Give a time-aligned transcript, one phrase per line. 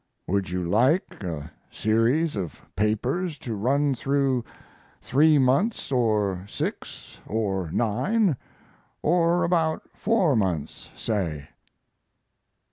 [0.25, 4.43] Would you like a series of papers to run through
[4.99, 8.35] three months or six or nine
[9.03, 11.49] or about four months, say?